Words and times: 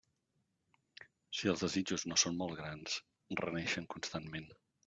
Si 1.39 1.51
els 1.53 1.61
desitjos 1.67 2.07
no 2.13 2.19
són 2.23 2.39
molt 2.41 2.57
grans, 2.63 2.99
reneixen 3.45 3.91
constantment. 3.97 4.53